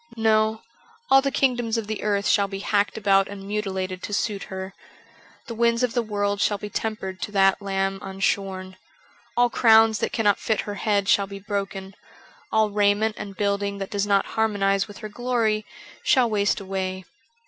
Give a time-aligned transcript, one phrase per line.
[0.17, 0.63] No;
[1.11, 4.73] all the kingdoms of the earth shall be hacked about and mutilated to suit her.
[5.45, 8.77] The winds of the world shcill be tempered to that lamb unshorn.
[9.37, 11.93] All crowns that cannot fit her head shall be broken;
[12.51, 15.67] all raiment and building that does not harmonize with her glory
[16.01, 17.05] shall waste away.